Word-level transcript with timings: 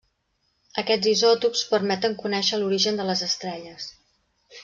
Aquests 0.81 1.09
isòtops 1.11 1.61
permeten 1.75 2.17
conèixer 2.23 2.61
l'origen 2.63 2.99
de 3.01 3.07
les 3.11 3.25
estrelles. 3.31 3.93